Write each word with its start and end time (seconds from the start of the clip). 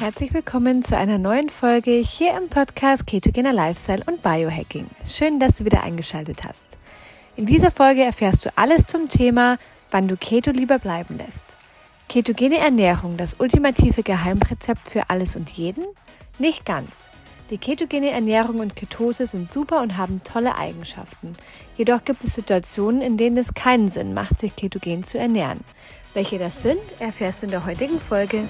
Herzlich 0.00 0.32
willkommen 0.32 0.82
zu 0.82 0.96
einer 0.96 1.18
neuen 1.18 1.50
Folge 1.50 1.90
hier 1.90 2.34
im 2.34 2.48
Podcast 2.48 3.06
Ketogener 3.06 3.52
Lifestyle 3.52 4.02
und 4.06 4.22
Biohacking. 4.22 4.86
Schön, 5.04 5.38
dass 5.38 5.56
du 5.58 5.66
wieder 5.66 5.82
eingeschaltet 5.82 6.42
hast. 6.42 6.64
In 7.36 7.44
dieser 7.44 7.70
Folge 7.70 8.02
erfährst 8.02 8.46
du 8.46 8.50
alles 8.56 8.86
zum 8.86 9.10
Thema, 9.10 9.58
wann 9.90 10.08
du 10.08 10.16
Keto 10.16 10.52
lieber 10.52 10.78
bleiben 10.78 11.18
lässt. 11.18 11.58
Ketogene 12.08 12.56
Ernährung, 12.56 13.18
das 13.18 13.34
ultimative 13.38 14.02
Geheimrezept 14.02 14.88
für 14.88 15.10
alles 15.10 15.36
und 15.36 15.50
jeden? 15.50 15.84
Nicht 16.38 16.64
ganz. 16.64 17.10
Die 17.50 17.58
ketogene 17.58 18.08
Ernährung 18.08 18.60
und 18.60 18.76
Ketose 18.76 19.26
sind 19.26 19.50
super 19.50 19.82
und 19.82 19.98
haben 19.98 20.22
tolle 20.24 20.56
Eigenschaften. 20.56 21.34
Jedoch 21.76 22.06
gibt 22.06 22.24
es 22.24 22.32
Situationen, 22.32 23.02
in 23.02 23.18
denen 23.18 23.36
es 23.36 23.52
keinen 23.52 23.90
Sinn 23.90 24.14
macht, 24.14 24.40
sich 24.40 24.56
ketogen 24.56 25.02
zu 25.02 25.18
ernähren. 25.18 25.60
Welche 26.14 26.38
das 26.38 26.62
sind, 26.62 26.80
erfährst 27.00 27.42
du 27.42 27.48
in 27.48 27.50
der 27.50 27.66
heutigen 27.66 28.00
Folge. 28.00 28.48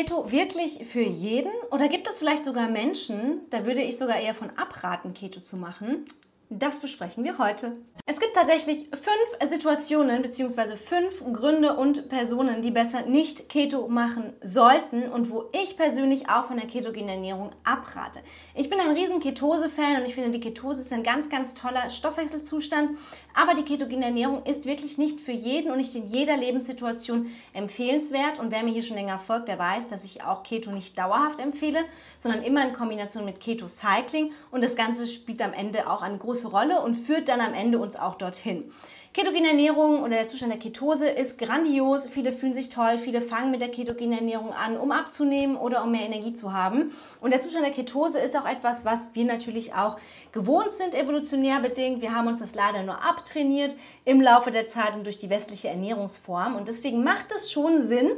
Keto 0.00 0.32
wirklich 0.32 0.86
für 0.86 1.02
jeden 1.02 1.52
oder 1.70 1.88
gibt 1.88 2.08
es 2.08 2.18
vielleicht 2.18 2.42
sogar 2.42 2.70
Menschen, 2.70 3.42
da 3.50 3.66
würde 3.66 3.82
ich 3.82 3.98
sogar 3.98 4.18
eher 4.18 4.32
von 4.32 4.48
abraten, 4.56 5.12
Keto 5.12 5.40
zu 5.40 5.58
machen? 5.58 6.06
Das 6.52 6.80
besprechen 6.80 7.22
wir 7.22 7.38
heute. 7.38 7.76
Es 8.06 8.18
gibt 8.18 8.34
tatsächlich 8.34 8.88
fünf 8.90 9.52
Situationen 9.52 10.20
bzw. 10.20 10.76
fünf 10.76 11.22
Gründe 11.32 11.76
und 11.76 12.08
Personen, 12.08 12.60
die 12.60 12.72
besser 12.72 13.02
nicht 13.02 13.48
Keto 13.48 13.86
machen 13.86 14.32
sollten 14.42 15.04
und 15.04 15.30
wo 15.30 15.44
ich 15.52 15.76
persönlich 15.76 16.28
auch 16.28 16.46
von 16.46 16.56
der 16.56 16.66
ketogenen 16.66 17.08
Ernährung 17.08 17.52
abrate. 17.62 18.18
Ich 18.56 18.68
bin 18.68 18.80
ein 18.80 18.96
riesen 18.96 19.20
Ketose-Fan 19.20 20.00
und 20.00 20.08
ich 20.08 20.16
finde, 20.16 20.30
die 20.30 20.40
Ketose 20.40 20.80
ist 20.80 20.92
ein 20.92 21.04
ganz, 21.04 21.28
ganz 21.28 21.54
toller 21.54 21.88
Stoffwechselzustand. 21.88 22.98
Aber 23.32 23.54
die 23.54 23.62
ketogene 23.62 24.06
Ernährung 24.06 24.44
ist 24.44 24.66
wirklich 24.66 24.98
nicht 24.98 25.20
für 25.20 25.30
jeden 25.30 25.70
und 25.70 25.76
nicht 25.76 25.94
in 25.94 26.08
jeder 26.08 26.36
Lebenssituation 26.36 27.30
empfehlenswert. 27.52 28.40
Und 28.40 28.50
wer 28.50 28.64
mir 28.64 28.72
hier 28.72 28.82
schon 28.82 28.96
länger 28.96 29.20
folgt, 29.20 29.46
der 29.46 29.58
weiß, 29.58 29.86
dass 29.86 30.04
ich 30.04 30.24
auch 30.24 30.42
Keto 30.42 30.72
nicht 30.72 30.98
dauerhaft 30.98 31.38
empfehle, 31.38 31.84
sondern 32.18 32.42
immer 32.42 32.66
in 32.66 32.74
Kombination 32.74 33.24
mit 33.24 33.38
Keto-Cycling. 33.38 34.32
Und 34.50 34.64
das 34.64 34.74
Ganze 34.74 35.06
spielt 35.06 35.42
am 35.42 35.52
Ende 35.52 35.88
auch 35.88 36.02
eine 36.02 36.18
große 36.18 36.39
Rolle 36.44 36.80
und 36.80 36.94
führt 36.94 37.28
dann 37.28 37.40
am 37.40 37.54
Ende 37.54 37.78
uns 37.78 37.96
auch 37.96 38.16
dorthin. 38.16 38.70
Ketogene 39.12 39.48
Ernährung 39.48 40.04
oder 40.04 40.10
der 40.10 40.28
Zustand 40.28 40.52
der 40.52 40.60
Ketose 40.60 41.08
ist 41.08 41.36
grandios. 41.36 42.06
Viele 42.06 42.30
fühlen 42.30 42.54
sich 42.54 42.68
toll, 42.68 42.96
viele 42.96 43.20
fangen 43.20 43.50
mit 43.50 43.60
der 43.60 43.68
ketogenen 43.68 44.18
Ernährung 44.18 44.52
an, 44.52 44.76
um 44.76 44.92
abzunehmen 44.92 45.56
oder 45.56 45.82
um 45.82 45.90
mehr 45.90 46.06
Energie 46.06 46.32
zu 46.32 46.52
haben. 46.52 46.92
Und 47.20 47.32
der 47.32 47.40
Zustand 47.40 47.66
der 47.66 47.72
Ketose 47.72 48.20
ist 48.20 48.38
auch 48.38 48.46
etwas, 48.46 48.84
was 48.84 49.10
wir 49.14 49.24
natürlich 49.24 49.74
auch 49.74 49.96
gewohnt 50.30 50.70
sind, 50.70 50.94
evolutionär 50.94 51.58
bedingt. 51.58 52.02
Wir 52.02 52.14
haben 52.14 52.28
uns 52.28 52.38
das 52.38 52.54
leider 52.54 52.84
nur 52.84 53.04
abtrainiert 53.04 53.74
im 54.04 54.20
Laufe 54.20 54.52
der 54.52 54.68
Zeit 54.68 54.94
und 54.94 55.02
durch 55.02 55.18
die 55.18 55.28
westliche 55.28 55.66
Ernährungsform. 55.66 56.54
Und 56.54 56.68
deswegen 56.68 57.02
macht 57.02 57.32
es 57.32 57.50
schon 57.50 57.82
Sinn, 57.82 58.10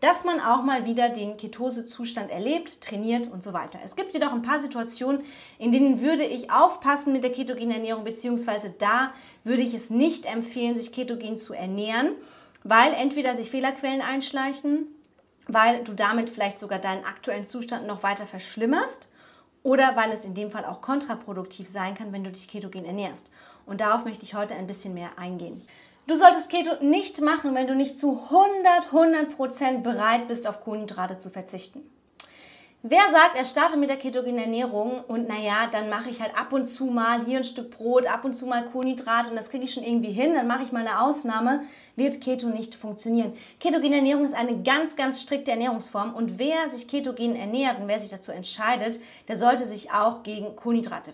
dass 0.00 0.24
man 0.24 0.40
auch 0.40 0.62
mal 0.62 0.86
wieder 0.86 1.08
den 1.08 1.36
Ketosezustand 1.36 2.30
erlebt, 2.30 2.80
trainiert 2.80 3.26
und 3.30 3.42
so 3.42 3.52
weiter. 3.52 3.80
Es 3.84 3.96
gibt 3.96 4.12
jedoch 4.12 4.32
ein 4.32 4.42
paar 4.42 4.60
Situationen, 4.60 5.24
in 5.58 5.72
denen 5.72 6.00
würde 6.00 6.24
ich 6.24 6.50
aufpassen 6.50 7.12
mit 7.12 7.24
der 7.24 7.32
ketogenen 7.32 7.72
Ernährung, 7.72 8.04
beziehungsweise 8.04 8.72
da 8.78 9.12
würde 9.44 9.62
ich 9.62 9.74
es 9.74 9.90
nicht 9.90 10.24
empfehlen, 10.26 10.76
sich 10.76 10.92
ketogen 10.92 11.36
zu 11.36 11.52
ernähren, 11.52 12.12
weil 12.62 12.92
entweder 12.92 13.34
sich 13.34 13.50
Fehlerquellen 13.50 14.02
einschleichen, 14.02 14.86
weil 15.48 15.82
du 15.82 15.94
damit 15.94 16.30
vielleicht 16.30 16.58
sogar 16.58 16.78
deinen 16.78 17.04
aktuellen 17.04 17.46
Zustand 17.46 17.86
noch 17.86 18.02
weiter 18.02 18.26
verschlimmerst 18.26 19.08
oder 19.62 19.96
weil 19.96 20.12
es 20.12 20.24
in 20.24 20.34
dem 20.34 20.50
Fall 20.50 20.64
auch 20.64 20.80
kontraproduktiv 20.80 21.68
sein 21.68 21.94
kann, 21.94 22.12
wenn 22.12 22.24
du 22.24 22.30
dich 22.30 22.48
ketogen 22.48 22.84
ernährst. 22.84 23.30
Und 23.66 23.80
darauf 23.80 24.04
möchte 24.04 24.24
ich 24.24 24.34
heute 24.34 24.54
ein 24.54 24.66
bisschen 24.66 24.94
mehr 24.94 25.18
eingehen. 25.18 25.62
Du 26.08 26.14
solltest 26.14 26.48
Keto 26.48 26.82
nicht 26.82 27.20
machen, 27.20 27.54
wenn 27.54 27.66
du 27.66 27.74
nicht 27.74 27.98
zu 27.98 28.18
100, 28.30 28.86
100 28.86 29.36
Prozent 29.36 29.82
bereit 29.82 30.26
bist, 30.26 30.48
auf 30.48 30.62
Kohlenhydrate 30.62 31.18
zu 31.18 31.28
verzichten. 31.28 31.82
Wer 32.82 33.02
sagt, 33.12 33.36
er 33.36 33.44
startet 33.44 33.78
mit 33.78 33.90
der 33.90 33.98
ketogenen 33.98 34.38
Ernährung 34.38 35.04
und 35.06 35.28
naja, 35.28 35.68
dann 35.70 35.90
mache 35.90 36.08
ich 36.08 36.22
halt 36.22 36.34
ab 36.34 36.54
und 36.54 36.64
zu 36.64 36.86
mal 36.86 37.26
hier 37.26 37.36
ein 37.36 37.44
Stück 37.44 37.72
Brot, 37.72 38.06
ab 38.06 38.24
und 38.24 38.32
zu 38.32 38.46
mal 38.46 38.64
Kohlenhydrate 38.64 39.28
und 39.28 39.36
das 39.36 39.50
kriege 39.50 39.64
ich 39.64 39.74
schon 39.74 39.82
irgendwie 39.82 40.12
hin, 40.12 40.32
dann 40.32 40.46
mache 40.46 40.62
ich 40.62 40.72
mal 40.72 40.86
eine 40.86 41.02
Ausnahme, 41.02 41.64
wird 41.94 42.22
Keto 42.22 42.48
nicht 42.48 42.74
funktionieren. 42.74 43.34
Ketogene 43.60 43.96
Ernährung 43.96 44.24
ist 44.24 44.34
eine 44.34 44.62
ganz, 44.62 44.96
ganz 44.96 45.20
strikte 45.20 45.50
Ernährungsform 45.50 46.14
und 46.14 46.38
wer 46.38 46.70
sich 46.70 46.88
ketogen 46.88 47.36
ernährt 47.36 47.80
und 47.80 47.86
wer 47.86 48.00
sich 48.00 48.10
dazu 48.10 48.32
entscheidet, 48.32 48.98
der 49.28 49.36
sollte 49.36 49.66
sich 49.66 49.92
auch 49.92 50.22
gegen 50.22 50.56
Kohlenhydrate, 50.56 51.12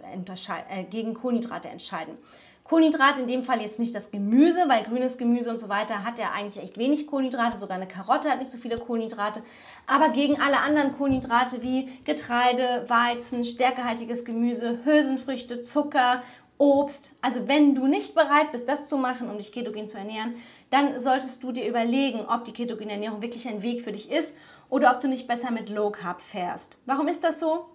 äh, 0.70 0.84
gegen 0.84 1.14
Kohlenhydrate 1.14 1.68
entscheiden. 1.68 2.16
Kohlenhydrate 2.64 3.20
in 3.20 3.26
dem 3.26 3.42
Fall 3.42 3.60
jetzt 3.60 3.78
nicht 3.78 3.94
das 3.94 4.10
Gemüse, 4.10 4.64
weil 4.68 4.84
grünes 4.84 5.18
Gemüse 5.18 5.50
und 5.50 5.60
so 5.60 5.68
weiter 5.68 6.02
hat 6.02 6.18
ja 6.18 6.30
eigentlich 6.34 6.64
echt 6.64 6.78
wenig 6.78 7.06
Kohlenhydrate, 7.06 7.58
sogar 7.58 7.76
eine 7.76 7.86
Karotte 7.86 8.30
hat 8.30 8.38
nicht 8.38 8.50
so 8.50 8.56
viele 8.56 8.78
Kohlenhydrate, 8.78 9.42
aber 9.86 10.08
gegen 10.08 10.40
alle 10.40 10.58
anderen 10.58 10.96
Kohlenhydrate 10.96 11.62
wie 11.62 11.90
Getreide, 12.04 12.86
Weizen, 12.88 13.44
stärkehaltiges 13.44 14.24
Gemüse, 14.24 14.78
Hülsenfrüchte, 14.82 15.60
Zucker, 15.60 16.22
Obst. 16.56 17.12
Also 17.20 17.48
wenn 17.48 17.74
du 17.74 17.86
nicht 17.86 18.14
bereit 18.14 18.50
bist, 18.52 18.66
das 18.66 18.86
zu 18.86 18.96
machen, 18.96 19.28
um 19.28 19.36
dich 19.36 19.52
ketogen 19.52 19.86
zu 19.86 19.98
ernähren, 19.98 20.34
dann 20.70 20.98
solltest 20.98 21.42
du 21.42 21.52
dir 21.52 21.68
überlegen, 21.68 22.20
ob 22.26 22.46
die 22.46 22.52
ketogene 22.52 22.92
Ernährung 22.92 23.20
wirklich 23.20 23.46
ein 23.46 23.62
Weg 23.62 23.82
für 23.82 23.92
dich 23.92 24.10
ist 24.10 24.34
oder 24.70 24.90
ob 24.92 25.02
du 25.02 25.08
nicht 25.08 25.28
besser 25.28 25.50
mit 25.50 25.68
Low 25.68 25.90
Carb 25.90 26.22
fährst. 26.22 26.78
Warum 26.86 27.08
ist 27.08 27.24
das 27.24 27.40
so? 27.40 27.66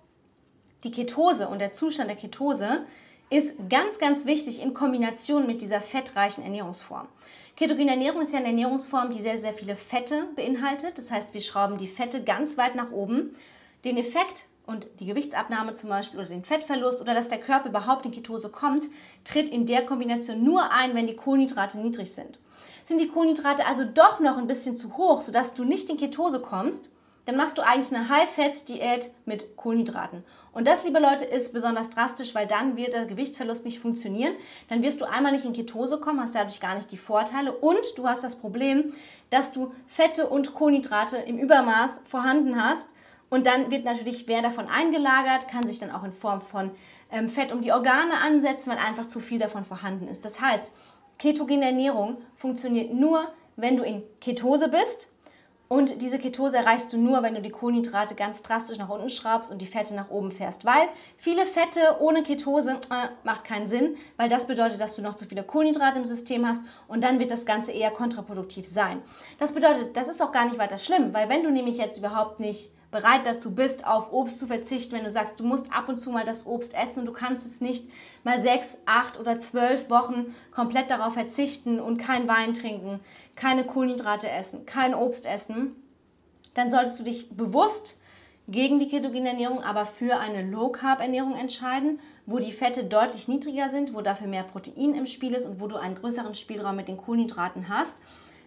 Die 0.84 0.92
Ketose 0.92 1.48
und 1.48 1.60
der 1.60 1.74
Zustand 1.74 2.10
der 2.10 2.18
Ketose 2.18 2.88
ist 3.30 3.56
ganz, 3.70 4.00
ganz 4.00 4.26
wichtig 4.26 4.62
in 4.62 4.74
Kombination 4.74 5.46
mit 5.46 5.62
dieser 5.62 5.82
fettreichen 5.82 6.44
Ernährungsform. 6.44 7.08
Ketogene 7.56 7.92
Ernährung 7.92 8.22
ist 8.22 8.32
ja 8.32 8.40
eine 8.40 8.48
Ernährungsform, 8.48 9.12
die 9.12 9.22
sehr, 9.22 9.38
sehr 9.38 9.54
viele 9.54 9.76
Fette 9.76 10.30
beinhaltet. 10.36 10.98
Das 10.98 11.12
heißt, 11.12 11.28
wir 11.34 11.42
schrauben 11.42 11.78
die 11.78 11.88
Fette 11.88 12.24
ganz 12.24 12.58
weit 12.58 12.76
nach 12.76 12.92
oben. 12.92 13.36
Den 13.84 13.98
Effekt 13.98 14.46
und 14.66 14.88
die 15.00 15.06
Gewichtsabnahme 15.06 15.74
zum 15.74 15.90
Beispiel 15.90 16.20
oder 16.20 16.30
den 16.30 16.44
Fettverlust 16.44 17.02
oder 17.02 17.14
dass 17.14 17.28
der 17.28 17.40
Körper 17.40 17.70
überhaupt 17.70 18.06
in 18.06 18.12
Ketose 18.12 18.50
kommt, 18.50 18.86
tritt 19.24 19.50
in 19.50 19.66
der 19.66 19.86
Kombination 19.86 20.44
nur 20.44 20.72
ein, 20.72 20.96
wenn 20.96 21.08
die 21.08 21.16
Kohlenhydrate 21.16 21.80
niedrig 21.80 22.14
sind. 22.14 22.40
Sind 22.84 23.02
die 23.02 23.08
Kohlenhydrate 23.08 23.66
also 23.66 23.84
doch 23.84 24.20
noch 24.20 24.38
ein 24.38 24.48
bisschen 24.48 24.76
zu 24.76 24.96
hoch, 24.96 25.22
sodass 25.22 25.54
du 25.54 25.64
nicht 25.64 25.90
in 25.90 25.98
Ketose 25.98 26.40
kommst, 26.40 26.90
dann 27.30 27.38
machst 27.38 27.60
du 27.60 27.62
eigentlich 27.62 27.96
eine 27.96 28.10
High-Fat-Diät 28.10 29.12
mit 29.26 29.56
Kohlenhydraten. 29.56 30.24
Und 30.52 30.66
das, 30.66 30.84
liebe 30.84 30.98
Leute, 30.98 31.26
ist 31.26 31.54
besonders 31.54 31.92
drastisch, 31.92 32.34
weil 32.34 32.48
dann 32.48 32.76
wird 32.76 32.94
der 32.94 33.06
Gewichtsverlust 33.06 33.66
nicht 33.66 33.80
funktionieren. 33.80 34.34
Dann 34.68 34.82
wirst 34.82 35.00
du 35.00 35.06
einmal 35.06 35.32
nicht 35.32 35.46
in 35.46 35.54
Ketose 35.54 36.00
kommen, 36.00 36.20
hast 36.22 36.34
dadurch 36.34 36.60
gar 36.60 36.74
nicht 36.74 36.92
die 36.92 36.98
Vorteile 36.98 37.52
und 37.52 37.96
du 37.98 38.08
hast 38.08 38.24
das 38.24 38.36
Problem, 38.36 38.94
dass 39.30 39.52
du 39.52 39.72
Fette 39.86 40.28
und 40.28 40.56
Kohlenhydrate 40.56 41.18
im 41.18 41.38
Übermaß 41.38 42.02
vorhanden 42.04 42.60
hast. 42.60 42.88
Und 43.30 43.46
dann 43.46 43.70
wird 43.70 43.86
natürlich 43.86 44.26
mehr 44.26 44.42
davon 44.42 44.66
eingelagert, 44.68 45.50
kann 45.50 45.68
sich 45.68 45.78
dann 45.78 45.92
auch 45.92 46.04
in 46.04 46.14
Form 46.14 46.42
von 46.42 46.72
ähm, 47.12 47.30
Fett 47.30 47.52
um 47.52 47.62
die 47.62 47.72
Organe 47.72 48.16
ansetzen, 48.26 48.72
weil 48.72 48.80
einfach 48.80 49.06
zu 49.06 49.20
viel 49.20 49.38
davon 49.38 49.66
vorhanden 49.66 50.08
ist. 50.08 50.26
Das 50.26 50.42
heißt, 50.42 50.72
ketogene 51.20 51.66
Ernährung 51.66 52.24
funktioniert 52.36 52.92
nur, 52.92 53.28
wenn 53.56 53.78
du 53.78 53.84
in 53.84 54.02
Ketose 54.20 54.68
bist 54.70 55.10
und 55.72 56.02
diese 56.02 56.18
Ketose 56.18 56.58
erreichst 56.58 56.92
du 56.92 56.98
nur, 56.98 57.22
wenn 57.22 57.36
du 57.36 57.44
die 57.44 57.52
Kohlenhydrate 57.52 58.16
ganz 58.16 58.42
drastisch 58.42 58.80
nach 58.80 58.90
unten 58.90 59.08
schraubst 59.08 59.52
und 59.52 59.62
die 59.62 59.68
Fette 59.68 59.94
nach 59.94 60.10
oben 60.10 60.32
fährst. 60.32 60.66
Weil 60.66 60.88
viele 61.16 61.46
Fette 61.46 61.80
ohne 62.00 62.24
Ketose 62.24 62.72
äh, 62.90 63.10
macht 63.24 63.46
keinen 63.46 63.68
Sinn, 63.68 63.96
weil 64.18 64.30
das 64.30 64.48
bedeutet, 64.48 64.82
dass 64.82 64.96
du 64.96 65.04
noch 65.04 65.14
zu 65.14 65.28
viele 65.28 65.44
Kohlenhydrate 65.44 66.00
im 66.00 66.08
System 66.08 66.48
hast 66.48 66.62
und 66.88 67.04
dann 67.04 67.20
wird 67.20 67.30
das 67.30 67.46
Ganze 67.46 67.72
eher 67.72 67.92
kontraproduktiv 67.92 68.68
sein. 68.68 69.04
Das 69.38 69.54
bedeutet, 69.54 69.96
das 69.96 70.08
ist 70.08 70.24
auch 70.24 70.32
gar 70.32 70.46
nicht 70.46 70.58
weiter 70.58 70.80
schlimm, 70.80 71.14
weil 71.14 71.30
wenn 71.30 71.44
du 71.44 71.52
nämlich 71.52 71.78
jetzt 71.78 72.00
überhaupt 72.00 72.40
nicht 72.40 72.72
bereit 72.92 73.26
dazu 73.26 73.54
bist, 73.54 73.86
auf 73.86 74.12
Obst 74.12 74.40
zu 74.40 74.48
verzichten, 74.48 74.96
wenn 74.96 75.04
du 75.04 75.12
sagst, 75.12 75.40
du 75.40 75.44
musst 75.44 75.72
ab 75.72 75.90
und 75.90 75.98
zu 75.98 76.12
mal 76.12 76.26
das 76.26 76.46
Obst 76.46 76.74
essen 76.74 77.00
und 77.00 77.06
du 77.06 77.14
kannst 77.14 77.46
jetzt 77.46 77.62
nicht 77.62 77.90
mal 78.24 78.40
sechs, 78.40 78.78
acht 78.86 79.20
oder 79.20 79.38
zwölf 79.38 79.90
Wochen 79.90 80.36
komplett 80.52 80.90
darauf 80.90 81.14
verzichten 81.14 81.80
und 81.80 81.98
kein 81.98 82.28
Wein 82.28 82.54
trinken, 82.54 83.00
keine 83.36 83.64
Kohlenhydrate 83.64 84.30
essen, 84.30 84.66
kein 84.66 84.96
Obst 84.96 85.28
essen, 85.28 85.76
dann 86.56 86.70
solltest 86.70 87.00
du 87.00 87.04
dich 87.04 87.30
bewusst 87.30 88.00
gegen 88.48 88.80
die 88.80 88.88
ketogene 88.88 89.30
Ernährung, 89.30 89.62
aber 89.62 89.86
für 89.86 90.18
eine 90.18 90.42
Low-Carb-Ernährung 90.42 91.36
entscheiden, 91.36 92.00
wo 92.26 92.40
die 92.40 92.52
Fette 92.52 92.84
deutlich 92.84 93.28
niedriger 93.28 93.70
sind, 93.70 93.94
wo 93.94 94.02
dafür 94.02 94.28
mehr 94.28 94.44
Protein 94.44 94.96
im 94.96 95.06
Spiel 95.06 95.34
ist 95.34 95.46
und 95.46 95.62
wo 95.62 95.68
du 95.68 95.76
einen 95.76 95.94
größeren 95.94 96.34
Spielraum 96.34 96.76
mit 96.76 96.88
den 96.88 96.98
Kohlenhydraten 96.98 97.70
hast 97.70 97.96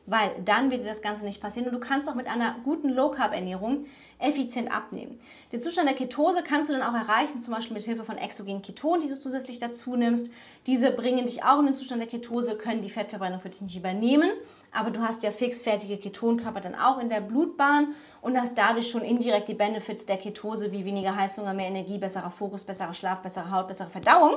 weil 0.06 0.31
dann 0.44 0.70
wird 0.70 0.82
dir 0.82 0.88
das 0.88 1.02
Ganze 1.02 1.25
nicht 1.25 1.40
passieren 1.40 1.69
und 1.69 1.75
du 1.75 1.81
kannst 1.81 2.08
auch 2.08 2.14
mit 2.14 2.26
einer 2.26 2.56
guten 2.64 2.88
Low-Carb-Ernährung 2.88 3.87
effizient 4.19 4.75
abnehmen. 4.75 5.20
Den 5.52 5.60
Zustand 5.60 5.88
der 5.88 5.96
Ketose 5.96 6.43
kannst 6.43 6.69
du 6.69 6.72
dann 6.72 6.82
auch 6.82 6.94
erreichen, 6.94 7.40
zum 7.40 7.54
Beispiel 7.54 7.75
mit 7.75 7.84
Hilfe 7.84 8.04
von 8.04 8.19
exogenen 8.19 8.62
Ketonen, 8.62 9.00
die 9.00 9.08
du 9.08 9.19
zusätzlich 9.19 9.58
dazu 9.58 9.96
nimmst. 9.96 10.28
Diese 10.66 10.90
bringen 10.90 11.26
dich 11.26 11.44
auch 11.44 11.60
in 11.60 11.66
den 11.66 11.75
Zustand 11.75 12.00
der 12.00 12.08
Ketose, 12.08 12.56
können 12.56 12.82
die 12.82 12.90
Fettverbrennung 12.90 13.40
für 13.40 13.50
dich 13.50 13.62
nicht 13.62 13.76
übernehmen, 13.76 14.31
aber 14.72 14.90
du 14.90 15.00
hast 15.00 15.22
ja 15.22 15.31
fixfertige 15.31 15.99
Ketonkörper 15.99 16.60
dann 16.60 16.75
auch 16.75 16.99
in 16.99 17.08
der 17.08 17.20
Blutbahn 17.20 17.94
und 18.22 18.40
hast 18.40 18.58
dadurch 18.58 18.90
schon 18.90 19.02
indirekt 19.02 19.49
die 19.49 19.54
Benefits 19.54 20.06
der 20.06 20.16
Ketose 20.16 20.72
wie 20.72 20.84
weniger 20.84 21.14
Heißhunger, 21.14 21.54
mehr 21.54 21.69
Energie, 21.69 21.99
besserer 21.99 22.31
Fokus, 22.31 22.64
besserer 22.64 22.94
Schlaf, 22.94 23.20
bessere 23.20 23.50
Haut, 23.50 23.69
bessere 23.69 23.90
Verdauung 23.90 24.37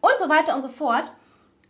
und 0.00 0.18
so 0.18 0.28
weiter 0.28 0.54
und 0.54 0.62
so 0.62 0.68
fort. 0.68 1.12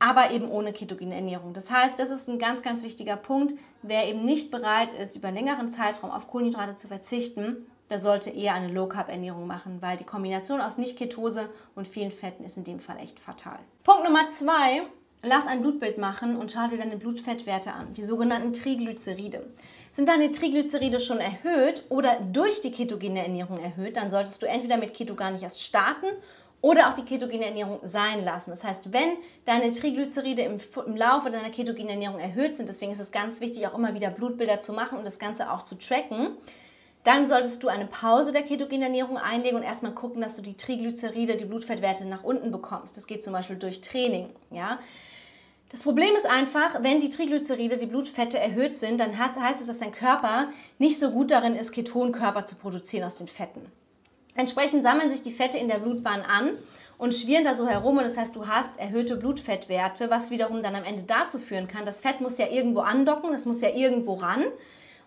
Aber 0.02 0.32
eben 0.32 0.50
ohne 0.50 0.72
ketogene 0.72 1.14
Ernährung. 1.14 1.52
Das 1.52 1.70
heißt, 1.70 1.96
das 1.96 2.10
ist 2.10 2.28
ein 2.28 2.40
ganz, 2.40 2.62
ganz 2.62 2.82
wichtiger 2.82 3.14
Punkt. 3.14 3.54
Wer 3.82 4.08
eben 4.08 4.24
nicht 4.24 4.50
bereit 4.50 4.92
ist, 4.92 5.14
über 5.14 5.28
einen 5.28 5.36
längeren 5.36 5.68
Zeitraum 5.68 6.10
auf 6.10 6.26
Kohlenhydrate 6.26 6.74
zu 6.74 6.88
verzichten, 6.88 7.66
der 7.88 8.00
sollte 8.00 8.30
eher 8.30 8.54
eine 8.54 8.72
Low-Carb-Ernährung 8.72 9.46
machen, 9.46 9.80
weil 9.80 9.96
die 9.96 10.04
Kombination 10.04 10.60
aus 10.60 10.76
Nicht-Ketose 10.76 11.48
und 11.76 11.86
vielen 11.86 12.10
Fetten 12.10 12.44
ist 12.44 12.56
in 12.56 12.64
dem 12.64 12.80
Fall 12.80 12.96
echt 12.98 13.20
fatal. 13.20 13.60
Punkt 13.84 14.02
Nummer 14.02 14.28
zwei, 14.30 14.82
lass 15.22 15.46
ein 15.46 15.60
Blutbild 15.60 15.98
machen 15.98 16.34
und 16.36 16.50
schau 16.50 16.66
dir 16.66 16.78
deine 16.78 16.96
Blutfettwerte 16.96 17.72
an, 17.72 17.92
die 17.92 18.02
sogenannten 18.02 18.52
Triglyceride. 18.52 19.46
Sind 19.92 20.08
deine 20.08 20.32
Triglyceride 20.32 20.98
schon 20.98 21.18
erhöht 21.18 21.84
oder 21.90 22.18
durch 22.32 22.60
die 22.60 22.72
ketogene 22.72 23.22
Ernährung 23.22 23.60
erhöht, 23.60 23.96
dann 23.96 24.10
solltest 24.10 24.42
du 24.42 24.48
entweder 24.48 24.78
mit 24.78 24.94
Keto 24.94 25.14
gar 25.14 25.30
nicht 25.30 25.44
erst 25.44 25.62
starten 25.62 26.06
oder 26.62 26.88
auch 26.88 26.94
die 26.94 27.04
ketogene 27.04 27.44
Ernährung 27.44 27.80
sein 27.82 28.24
lassen. 28.24 28.50
Das 28.50 28.64
heißt, 28.64 28.92
wenn 28.92 29.18
deine 29.44 29.72
Triglyceride 29.72 30.42
im, 30.42 30.58
im, 30.86 30.96
Laufe 30.96 31.30
deiner 31.30 31.50
ketogenen 31.50 31.90
Ernährung 31.90 32.20
erhöht 32.20 32.56
sind, 32.56 32.68
deswegen 32.68 32.92
ist 32.92 33.00
es 33.00 33.10
ganz 33.10 33.40
wichtig, 33.40 33.66
auch 33.66 33.76
immer 33.76 33.94
wieder 33.94 34.10
Blutbilder 34.10 34.60
zu 34.60 34.72
machen 34.72 34.96
und 34.96 35.04
das 35.04 35.18
Ganze 35.18 35.50
auch 35.50 35.62
zu 35.62 35.76
tracken, 35.76 36.28
dann 37.02 37.26
solltest 37.26 37.62
du 37.64 37.68
eine 37.68 37.86
Pause 37.86 38.30
der 38.30 38.42
ketogenen 38.42 38.82
Ernährung 38.82 39.18
einlegen 39.18 39.56
und 39.56 39.64
erstmal 39.64 39.92
gucken, 39.92 40.22
dass 40.22 40.36
du 40.36 40.42
die 40.42 40.56
Triglyceride, 40.56 41.36
die 41.36 41.46
Blutfettwerte 41.46 42.06
nach 42.06 42.22
unten 42.22 42.52
bekommst. 42.52 42.96
Das 42.96 43.08
geht 43.08 43.24
zum 43.24 43.32
Beispiel 43.32 43.56
durch 43.56 43.80
Training. 43.80 44.30
Ja? 44.52 44.78
Das 45.72 45.82
Problem 45.82 46.14
ist 46.14 46.26
einfach, 46.26 46.80
wenn 46.84 47.00
die 47.00 47.10
Triglyceride, 47.10 47.76
die 47.76 47.86
Blutfette 47.86 48.38
erhöht 48.38 48.76
sind, 48.76 49.00
dann 49.00 49.18
heißt 49.18 49.60
es, 49.60 49.66
dass 49.66 49.80
dein 49.80 49.90
Körper 49.90 50.52
nicht 50.78 51.00
so 51.00 51.10
gut 51.10 51.32
darin 51.32 51.56
ist, 51.56 51.72
Ketonkörper 51.72 52.46
zu 52.46 52.54
produzieren 52.54 53.04
aus 53.04 53.16
den 53.16 53.26
Fetten. 53.26 53.72
Entsprechend 54.34 54.82
sammeln 54.82 55.10
sich 55.10 55.22
die 55.22 55.30
Fette 55.30 55.58
in 55.58 55.68
der 55.68 55.78
Blutbahn 55.78 56.22
an 56.22 56.52
und 56.96 57.12
schwirren 57.14 57.44
da 57.44 57.54
so 57.54 57.66
herum 57.66 57.98
und 57.98 58.04
das 58.04 58.16
heißt, 58.16 58.34
du 58.34 58.46
hast 58.46 58.78
erhöhte 58.78 59.16
Blutfettwerte, 59.16 60.08
was 60.08 60.30
wiederum 60.30 60.62
dann 60.62 60.74
am 60.74 60.84
Ende 60.84 61.02
dazu 61.02 61.38
führen 61.38 61.68
kann, 61.68 61.84
das 61.84 62.00
Fett 62.00 62.20
muss 62.20 62.38
ja 62.38 62.46
irgendwo 62.46 62.80
andocken, 62.80 63.34
es 63.34 63.44
muss 63.44 63.60
ja 63.60 63.68
irgendwo 63.70 64.14
ran 64.14 64.44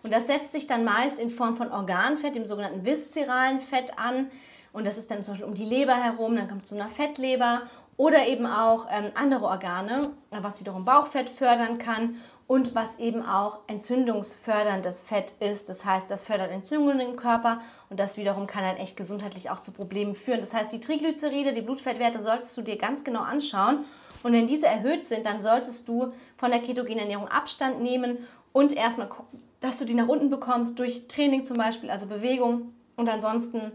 und 0.02 0.12
das 0.12 0.28
setzt 0.28 0.52
sich 0.52 0.66
dann 0.66 0.84
meist 0.84 1.18
in 1.18 1.30
Form 1.30 1.56
von 1.56 1.72
Organfett, 1.72 2.36
dem 2.36 2.46
sogenannten 2.46 2.84
viszeralen 2.84 3.60
Fett 3.60 3.98
an 3.98 4.30
und 4.72 4.86
das 4.86 4.98
ist 4.98 5.10
dann 5.10 5.24
zum 5.24 5.32
Beispiel 5.32 5.48
um 5.48 5.54
die 5.54 5.64
Leber 5.64 5.96
herum, 5.96 6.36
dann 6.36 6.48
kommt 6.48 6.62
es 6.62 6.68
zu 6.68 6.76
einer 6.76 6.88
Fettleber 6.88 7.62
oder 7.96 8.28
eben 8.28 8.46
auch 8.46 8.86
ähm, 8.92 9.10
andere 9.14 9.46
Organe, 9.46 10.10
was 10.30 10.60
wiederum 10.60 10.84
Bauchfett 10.84 11.30
fördern 11.30 11.78
kann 11.78 12.16
und 12.46 12.74
was 12.74 12.98
eben 12.98 13.24
auch 13.24 13.60
entzündungsförderndes 13.66 15.02
Fett 15.02 15.34
ist. 15.40 15.68
Das 15.68 15.84
heißt, 15.84 16.10
das 16.10 16.24
fördert 16.24 16.52
Entzündungen 16.52 17.00
im 17.00 17.16
Körper 17.16 17.60
und 17.90 17.98
das 17.98 18.16
wiederum 18.16 18.46
kann 18.46 18.62
dann 18.62 18.76
echt 18.76 18.96
gesundheitlich 18.96 19.50
auch 19.50 19.58
zu 19.58 19.72
Problemen 19.72 20.14
führen. 20.14 20.40
Das 20.40 20.54
heißt, 20.54 20.70
die 20.72 20.80
Triglyceride, 20.80 21.52
die 21.52 21.62
Blutfettwerte 21.62 22.20
solltest 22.20 22.56
du 22.56 22.62
dir 22.62 22.76
ganz 22.76 23.02
genau 23.02 23.20
anschauen 23.20 23.84
und 24.22 24.32
wenn 24.32 24.46
diese 24.46 24.66
erhöht 24.66 25.04
sind, 25.04 25.26
dann 25.26 25.40
solltest 25.40 25.88
du 25.88 26.12
von 26.36 26.50
der 26.50 26.60
ketogenen 26.60 27.00
Ernährung 27.00 27.28
Abstand 27.28 27.80
nehmen 27.80 28.18
und 28.52 28.72
erstmal 28.72 29.08
gucken, 29.08 29.42
dass 29.60 29.78
du 29.78 29.84
die 29.84 29.94
nach 29.94 30.08
unten 30.08 30.30
bekommst 30.30 30.78
durch 30.78 31.08
Training 31.08 31.44
zum 31.44 31.56
Beispiel, 31.56 31.90
also 31.90 32.06
Bewegung 32.06 32.72
und 32.94 33.08
ansonsten 33.08 33.72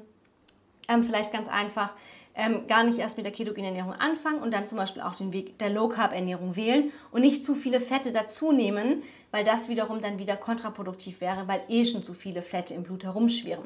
ähm, 0.88 1.04
vielleicht 1.04 1.32
ganz 1.32 1.48
einfach 1.48 1.94
ähm, 2.36 2.68
gar 2.68 2.84
nicht 2.84 3.00
erst 3.00 3.18
mit 3.18 3.26
der 3.26 3.34
ketogenen 3.34 3.76
Ernährung 3.76 3.94
anfangen 3.94 4.42
und 4.42 4.54
dann 4.54 4.68
zum 4.68 4.78
Beispiel 4.78 5.02
auch 5.02 5.16
den 5.16 5.34
Weg 5.34 5.58
der 5.60 5.70
Low 5.70 5.90
Carb 5.90 6.14
Ernährung 6.14 6.56
wählen 6.56 6.92
und 7.12 7.22
nicht 7.22 7.44
zu 7.44 7.56
viele 7.56 7.82
Fette 7.82 8.12
dazu 8.12 8.52
nehmen, 8.52 9.04
weil 9.32 9.44
das 9.44 9.70
wiederum 9.70 10.02
dann 10.02 10.18
wieder 10.18 10.38
kontraproduktiv 10.38 11.22
wäre, 11.22 11.48
weil 11.48 11.62
eh 11.70 11.86
schon 11.86 12.04
zu 12.04 12.14
viele 12.14 12.42
Fette 12.42 12.74
im 12.74 12.84
Blut 12.84 13.04
herumschwirren. 13.04 13.66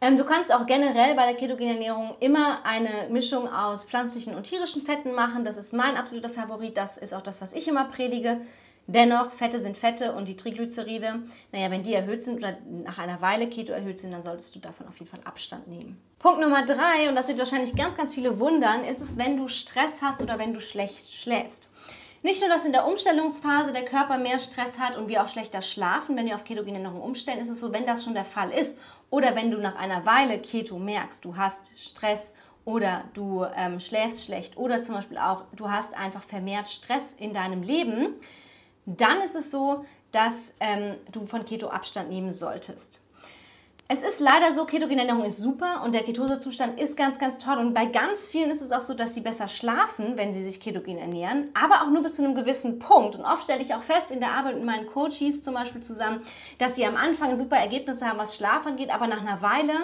Ähm, 0.00 0.16
du 0.18 0.24
kannst 0.24 0.52
auch 0.52 0.66
generell 0.66 1.14
bei 1.14 1.24
der 1.24 1.34
ketogenen 1.34 1.74
Ernährung 1.74 2.14
immer 2.20 2.58
eine 2.64 3.08
Mischung 3.10 3.48
aus 3.48 3.84
pflanzlichen 3.84 4.34
und 4.34 4.44
tierischen 4.44 4.82
Fetten 4.82 5.14
machen. 5.14 5.44
Das 5.44 5.56
ist 5.56 5.72
mein 5.72 5.96
absoluter 5.96 6.28
Favorit. 6.28 6.76
Das 6.76 6.96
ist 6.98 7.14
auch 7.14 7.22
das, 7.22 7.40
was 7.40 7.52
ich 7.52 7.68
immer 7.68 7.84
predige. 7.84 8.40
Dennoch, 8.86 9.32
Fette 9.32 9.60
sind 9.60 9.76
Fette 9.76 10.12
und 10.12 10.28
die 10.28 10.36
Triglyceride, 10.36 11.22
naja, 11.52 11.70
wenn 11.70 11.82
die 11.82 11.94
erhöht 11.94 12.22
sind 12.22 12.36
oder 12.36 12.58
nach 12.84 12.98
einer 12.98 13.20
Weile 13.22 13.48
Keto 13.48 13.72
erhöht 13.72 13.98
sind, 13.98 14.12
dann 14.12 14.22
solltest 14.22 14.54
du 14.54 14.58
davon 14.58 14.86
auf 14.88 14.98
jeden 14.98 15.10
Fall 15.10 15.20
Abstand 15.24 15.68
nehmen. 15.68 15.98
Punkt 16.18 16.40
Nummer 16.40 16.64
drei, 16.66 17.08
und 17.08 17.16
das 17.16 17.26
sind 17.26 17.38
wahrscheinlich 17.38 17.74
ganz, 17.74 17.96
ganz 17.96 18.14
viele 18.14 18.38
wundern, 18.38 18.84
ist 18.84 19.00
es, 19.00 19.16
wenn 19.16 19.38
du 19.38 19.48
Stress 19.48 20.02
hast 20.02 20.22
oder 20.22 20.38
wenn 20.38 20.52
du 20.52 20.60
schlecht 20.60 21.10
schläfst. 21.10 21.70
Nicht 22.22 22.40
nur, 22.40 22.48
dass 22.48 22.64
in 22.64 22.72
der 22.72 22.86
Umstellungsphase 22.86 23.72
der 23.72 23.84
Körper 23.84 24.16
mehr 24.16 24.38
Stress 24.38 24.78
hat 24.78 24.96
und 24.96 25.08
wir 25.08 25.22
auch 25.22 25.28
schlechter 25.28 25.60
schlafen, 25.60 26.16
wenn 26.16 26.26
wir 26.26 26.34
auf 26.34 26.44
ketogene 26.44 26.78
Ernährung 26.78 27.02
umstellen, 27.02 27.38
ist 27.38 27.50
es 27.50 27.60
so, 27.60 27.72
wenn 27.72 27.84
das 27.84 28.04
schon 28.04 28.14
der 28.14 28.24
Fall 28.24 28.50
ist 28.50 28.76
oder 29.10 29.34
wenn 29.34 29.50
du 29.50 29.58
nach 29.58 29.76
einer 29.76 30.06
Weile 30.06 30.38
Keto 30.40 30.78
merkst, 30.78 31.22
du 31.24 31.36
hast 31.36 31.70
Stress 31.76 32.32
oder 32.64 33.04
du 33.12 33.44
ähm, 33.54 33.78
schläfst 33.78 34.24
schlecht 34.24 34.56
oder 34.56 34.82
zum 34.82 34.94
Beispiel 34.94 35.18
auch 35.18 35.44
du 35.54 35.70
hast 35.70 35.94
einfach 35.94 36.22
vermehrt 36.22 36.68
Stress 36.68 37.14
in 37.18 37.34
deinem 37.34 37.62
Leben, 37.62 38.14
dann 38.86 39.20
ist 39.20 39.34
es 39.34 39.50
so, 39.50 39.84
dass 40.12 40.52
ähm, 40.60 40.96
du 41.10 41.26
von 41.26 41.44
Keto 41.44 41.68
Abstand 41.68 42.08
nehmen 42.08 42.32
solltest. 42.32 43.00
Es 43.86 44.02
ist 44.02 44.18
leider 44.18 44.54
so, 44.54 44.64
ketogene 44.64 45.02
Ernährung 45.02 45.24
ist 45.24 45.36
super 45.36 45.82
und 45.84 45.92
der 45.94 46.04
Ketosezustand 46.04 46.80
ist 46.80 46.96
ganz, 46.96 47.18
ganz 47.18 47.36
toll. 47.36 47.58
Und 47.58 47.74
bei 47.74 47.84
ganz 47.84 48.26
vielen 48.26 48.50
ist 48.50 48.62
es 48.62 48.72
auch 48.72 48.80
so, 48.80 48.94
dass 48.94 49.14
sie 49.14 49.20
besser 49.20 49.46
schlafen, 49.46 50.16
wenn 50.16 50.32
sie 50.32 50.42
sich 50.42 50.58
ketogen 50.58 50.96
ernähren, 50.96 51.50
aber 51.52 51.82
auch 51.82 51.90
nur 51.90 52.02
bis 52.02 52.14
zu 52.14 52.24
einem 52.24 52.34
gewissen 52.34 52.78
Punkt. 52.78 53.14
Und 53.14 53.26
oft 53.26 53.44
stelle 53.44 53.60
ich 53.60 53.74
auch 53.74 53.82
fest 53.82 54.10
in 54.10 54.20
der 54.20 54.30
Arbeit 54.30 54.54
mit 54.54 54.64
meinen 54.64 54.86
Coaches 54.86 55.42
zum 55.42 55.52
Beispiel 55.52 55.82
zusammen, 55.82 56.22
dass 56.56 56.76
sie 56.76 56.86
am 56.86 56.96
Anfang 56.96 57.36
super 57.36 57.56
Ergebnisse 57.56 58.06
haben, 58.08 58.18
was 58.18 58.36
Schlaf 58.36 58.64
angeht, 58.66 58.88
aber 58.90 59.06
nach 59.06 59.20
einer 59.20 59.42
Weile 59.42 59.74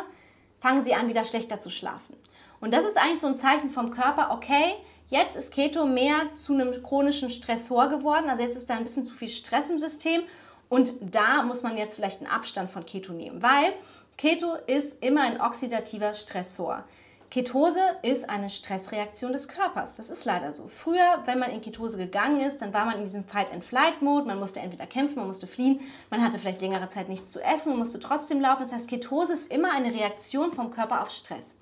fangen 0.61 0.83
sie 0.83 0.95
an, 0.95 1.09
wieder 1.09 1.25
schlechter 1.25 1.61
zu 1.61 1.69
schlafen. 1.69 2.17
Und 2.61 2.73
das 2.73 2.87
ist 2.87 2.97
eigentlich 2.97 3.21
so 3.21 3.27
ein 3.27 3.37
Zeichen 3.37 3.71
vom 3.71 3.91
Körper, 3.91 4.31
okay, 4.33 4.77
Jetzt 5.11 5.37
ist 5.37 5.53
Keto 5.53 5.87
mehr 5.87 6.15
zu 6.35 6.55
einem 6.55 6.83
chronischen 6.85 7.31
Stressor 7.31 7.89
geworden. 7.89 8.31
Also 8.31 8.45
jetzt 8.45 8.57
ist 8.57 8.71
da 8.71 8.75
ein 8.75 8.85
bisschen 8.85 9.05
zu 9.05 9.13
viel 9.13 9.29
Stress 9.29 9.69
im 9.69 9.81
System. 9.81 10.23
Und 10.69 10.95
da 11.01 11.43
muss 11.43 11.65
man 11.65 11.77
jetzt 11.77 11.97
vielleicht 11.97 12.21
einen 12.21 12.31
Abstand 12.31 12.71
von 12.71 12.87
Keto 12.87 13.13
nehmen, 13.13 13.43
weil 13.43 13.73
Keto 14.17 14.55
ist 14.69 15.03
immer 15.03 15.23
ein 15.23 15.41
oxidativer 15.41 16.15
Stressor. 16.15 16.85
Ketose 17.31 17.81
ist 18.03 18.29
eine 18.29 18.51
Stressreaktion 18.51 19.33
des 19.33 19.47
Körpers. 19.47 19.95
Das 19.95 20.11
ist 20.11 20.25
leider 20.25 20.53
so. 20.53 20.67
Früher, 20.67 21.23
wenn 21.27 21.39
man 21.39 21.51
in 21.51 21.61
Ketose 21.61 21.97
gegangen 21.97 22.41
ist, 22.41 22.61
dann 22.61 22.75
war 22.75 22.87
man 22.87 22.99
in 22.99 23.05
diesem 23.05 23.25
Fight-and-Flight-Mode. 23.25 24.27
Man 24.27 24.41
musste 24.41 24.59
entweder 24.59 24.87
kämpfen, 24.87 25.17
man 25.17 25.29
musste 25.29 25.47
fliehen, 25.47 25.81
man 26.11 26.25
hatte 26.25 26.41
vielleicht 26.41 26.61
längere 26.61 26.89
Zeit 26.89 27.09
nichts 27.09 27.31
zu 27.31 27.41
essen, 27.41 27.77
musste 27.77 28.01
trotzdem 28.01 28.41
laufen. 28.41 28.63
Das 28.63 28.73
heißt, 28.73 28.89
Ketose 28.89 29.33
ist 29.33 29.53
immer 29.53 29.73
eine 29.73 29.93
Reaktion 29.95 30.53
vom 30.53 30.73
Körper 30.73 31.03
auf 31.03 31.11
Stress. 31.11 31.57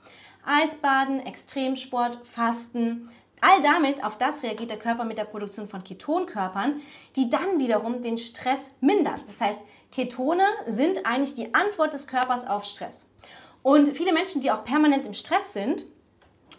Eisbaden, 0.46 1.20
Extremsport, 1.26 2.26
Fasten, 2.26 3.10
All 3.40 3.62
damit, 3.62 4.04
auf 4.04 4.18
das 4.18 4.42
reagiert 4.42 4.70
der 4.70 4.78
Körper 4.78 5.04
mit 5.04 5.18
der 5.18 5.24
Produktion 5.24 5.68
von 5.68 5.84
Ketonkörpern, 5.84 6.80
die 7.16 7.30
dann 7.30 7.58
wiederum 7.58 8.02
den 8.02 8.18
Stress 8.18 8.70
mindern. 8.80 9.20
Das 9.26 9.40
heißt, 9.40 9.60
Ketone 9.92 10.44
sind 10.66 11.06
eigentlich 11.06 11.34
die 11.34 11.54
Antwort 11.54 11.94
des 11.94 12.06
Körpers 12.06 12.46
auf 12.46 12.64
Stress. 12.64 13.06
Und 13.62 13.90
viele 13.90 14.12
Menschen, 14.12 14.40
die 14.40 14.50
auch 14.50 14.64
permanent 14.64 15.06
im 15.06 15.14
Stress 15.14 15.52
sind, 15.52 15.86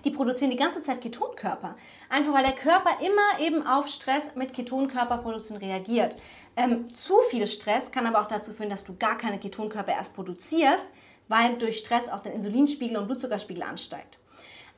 die 0.06 0.12
produzieren 0.12 0.52
die 0.52 0.58
ganze 0.58 0.82
Zeit 0.82 1.02
Ketonkörper. 1.02 1.76
Einfach 2.10 2.34
weil 2.34 2.44
der 2.44 2.54
Körper 2.54 2.92
immer 3.02 3.46
eben 3.46 3.66
auf 3.66 3.88
Stress 3.88 4.36
mit 4.36 4.54
Ketonkörperproduktion 4.54 5.58
reagiert. 5.58 6.18
Ähm, 6.56 6.94
zu 6.94 7.16
viel 7.30 7.46
Stress 7.48 7.92
kann 7.92 8.06
aber 8.06 8.22
auch 8.22 8.28
dazu 8.28 8.54
führen, 8.54 8.70
dass 8.70 8.84
du 8.84 8.96
gar 8.96 9.18
keine 9.18 9.40
Ketonkörper 9.40 9.92
erst 9.92 10.14
produzierst, 10.14 10.88
weil 11.28 11.58
durch 11.58 11.78
Stress 11.78 12.10
auch 12.10 12.22
dein 12.22 12.34
Insulinspiegel 12.34 12.98
und 12.98 13.08
Blutzuckerspiegel 13.08 13.64
ansteigt. 13.64 14.20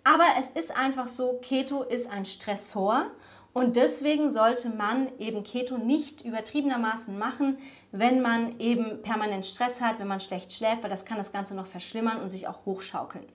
Aber 0.04 0.26
es 0.40 0.50
ist 0.50 0.76
einfach 0.76 1.08
so, 1.08 1.40
Keto 1.42 1.84
ist 1.84 2.10
ein 2.10 2.26
Stressor 2.26 3.06
und 3.54 3.76
deswegen 3.76 4.32
sollte 4.32 4.70
man 4.70 5.10
eben 5.20 5.44
Keto 5.44 5.78
nicht 5.78 6.26
übertriebenermaßen 6.26 7.18
machen, 7.18 7.58
wenn 7.92 8.22
man 8.22 8.60
eben 8.60 9.02
permanent 9.02 9.46
Stress 9.46 9.82
hat, 9.82 10.00
wenn 10.00 10.08
man 10.08 10.20
schlecht 10.20 10.54
schläft, 10.54 10.84
weil 10.84 10.90
das 10.90 11.06
kann 11.06 11.18
das 11.18 11.32
Ganze 11.32 11.54
noch 11.54 11.68
verschlimmern 11.68 12.22
und 12.22 12.30
sich 12.30 12.48
auch 12.48 12.66
hochschaukeln. 12.66 13.26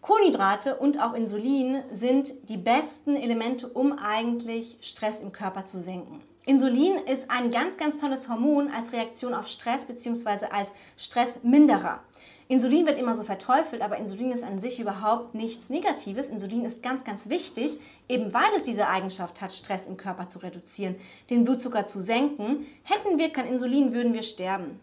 Kohlenhydrate 0.00 0.76
und 0.76 1.02
auch 1.02 1.14
Insulin 1.14 1.82
sind 1.92 2.48
die 2.48 2.56
besten 2.56 3.16
Elemente, 3.16 3.68
um 3.68 3.98
eigentlich 3.98 4.78
Stress 4.80 5.20
im 5.20 5.32
Körper 5.32 5.64
zu 5.64 5.80
senken. 5.80 6.22
Insulin 6.46 6.96
ist 6.98 7.28
ein 7.28 7.50
ganz, 7.50 7.76
ganz 7.76 7.98
tolles 7.98 8.28
Hormon 8.28 8.70
als 8.70 8.92
Reaktion 8.92 9.34
auf 9.34 9.48
Stress 9.48 9.84
bzw. 9.86 10.46
als 10.50 10.70
Stressminderer. 10.96 12.00
Insulin 12.48 12.86
wird 12.86 12.96
immer 12.96 13.16
so 13.16 13.24
verteufelt, 13.24 13.82
aber 13.82 13.96
Insulin 13.96 14.30
ist 14.30 14.44
an 14.44 14.60
sich 14.60 14.78
überhaupt 14.78 15.34
nichts 15.34 15.68
Negatives. 15.68 16.28
Insulin 16.28 16.64
ist 16.64 16.80
ganz, 16.80 17.02
ganz 17.02 17.28
wichtig, 17.28 17.80
eben 18.08 18.32
weil 18.32 18.54
es 18.54 18.62
diese 18.62 18.86
Eigenschaft 18.86 19.40
hat, 19.40 19.52
Stress 19.52 19.88
im 19.88 19.96
Körper 19.96 20.28
zu 20.28 20.38
reduzieren, 20.38 20.94
den 21.28 21.44
Blutzucker 21.44 21.86
zu 21.86 21.98
senken. 21.98 22.64
Hätten 22.84 23.18
wir 23.18 23.30
kein 23.30 23.48
Insulin, 23.48 23.92
würden 23.92 24.14
wir 24.14 24.22
sterben. 24.22 24.78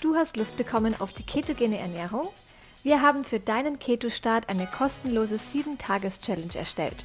Du 0.00 0.16
hast 0.16 0.36
Lust 0.36 0.56
bekommen 0.56 0.96
auf 0.98 1.12
die 1.12 1.22
ketogene 1.22 1.78
Ernährung? 1.78 2.28
Wir 2.82 3.02
haben 3.02 3.22
für 3.22 3.38
deinen 3.38 3.78
Keto-Start 3.78 4.48
eine 4.48 4.66
kostenlose 4.66 5.36
7-Tages-Challenge 5.36 6.56
erstellt. 6.56 7.04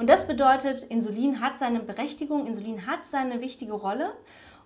Und 0.00 0.08
das 0.08 0.26
bedeutet, 0.26 0.84
Insulin 0.84 1.42
hat 1.42 1.58
seine 1.58 1.78
Berechtigung, 1.78 2.46
Insulin 2.46 2.86
hat 2.86 3.04
seine 3.04 3.42
wichtige 3.42 3.74
Rolle 3.74 4.14